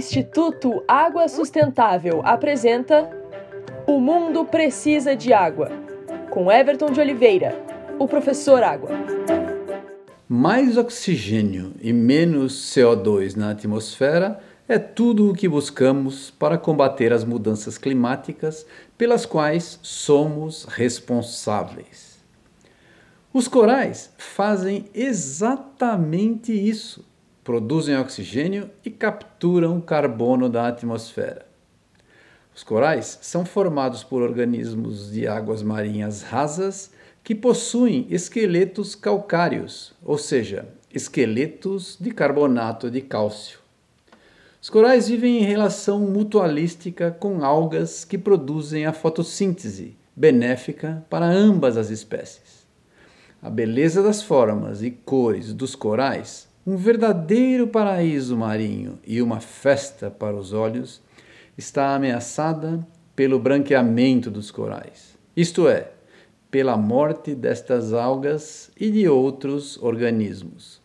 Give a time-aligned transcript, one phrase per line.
[0.00, 3.10] Instituto Água Sustentável apresenta
[3.86, 5.70] O Mundo Precisa de Água,
[6.30, 7.54] com Everton de Oliveira,
[7.98, 8.88] o professor Água.
[10.26, 17.22] Mais oxigênio e menos CO2 na atmosfera é tudo o que buscamos para combater as
[17.22, 18.64] mudanças climáticas
[18.96, 22.18] pelas quais somos responsáveis.
[23.34, 27.04] Os corais fazem exatamente isso
[27.50, 31.44] produzem oxigênio e capturam carbono da atmosfera.
[32.54, 36.92] Os corais são formados por organismos de águas marinhas rasas
[37.24, 43.58] que possuem esqueletos calcários, ou seja, esqueletos de carbonato de cálcio.
[44.62, 51.76] Os corais vivem em relação mutualística com algas que produzem a fotossíntese, benéfica para ambas
[51.76, 52.64] as espécies.
[53.42, 60.10] A beleza das formas e cores dos corais um verdadeiro paraíso marinho e uma festa
[60.10, 61.00] para os olhos,
[61.56, 62.86] está ameaçada
[63.16, 65.92] pelo branqueamento dos corais, isto é,
[66.50, 70.80] pela morte destas algas e de outros organismos.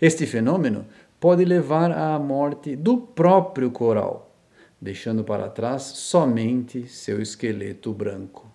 [0.00, 0.84] Este fenômeno
[1.20, 4.34] pode levar à morte do próprio coral,
[4.80, 8.46] deixando para trás somente seu esqueleto branco.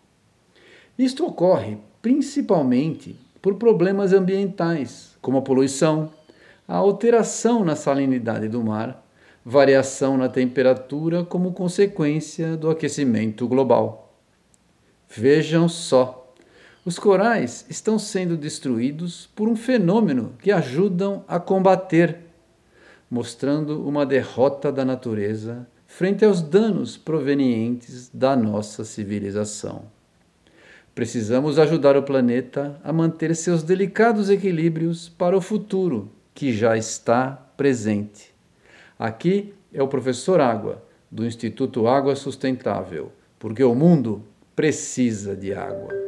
[0.97, 6.11] Isto ocorre principalmente por problemas ambientais, como a poluição,
[6.69, 9.03] a alteração na salinidade do mar,
[9.43, 14.13] variação na temperatura como consequência do aquecimento global.
[15.09, 16.31] Vejam só,
[16.85, 22.19] os corais estão sendo destruídos por um fenômeno que ajudam a combater,
[23.09, 29.85] mostrando uma derrota da natureza frente aos danos provenientes da nossa civilização.
[30.93, 37.31] Precisamos ajudar o planeta a manter seus delicados equilíbrios para o futuro que já está
[37.57, 38.33] presente.
[38.97, 44.23] Aqui é o professor Água, do Instituto Água Sustentável, porque o mundo
[44.55, 45.98] precisa de água.